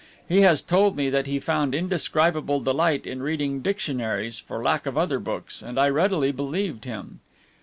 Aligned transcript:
He 0.27 0.41
has 0.41 0.63
told 0.63 0.95
me 0.95 1.11
that 1.11 1.27
he 1.27 1.39
found 1.39 1.75
indescribable 1.75 2.59
delight 2.61 3.05
in 3.05 3.21
reading 3.21 3.61
dictionaries 3.61 4.39
for 4.39 4.63
lack 4.63 4.87
of 4.87 4.97
other 4.97 5.19
books, 5.19 5.61
and 5.61 5.79
I 5.79 5.89
readily 5.89 6.31
believed 6.31 6.85
him. 6.85 7.19